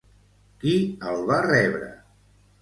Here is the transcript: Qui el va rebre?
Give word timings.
Qui 0.63 0.71
el 1.11 1.21
va 1.33 1.37
rebre? 1.47 1.91